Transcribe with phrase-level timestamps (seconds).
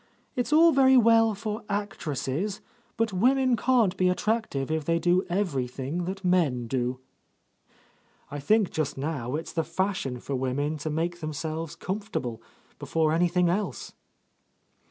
[0.35, 2.59] It's all very well for actresses,
[2.97, 6.97] but women can't be attractive if they do every thing that men do."
[8.31, 12.41] "I think just now it's the fashion for women to make themselves comfortable,
[12.79, 13.93] before anything else."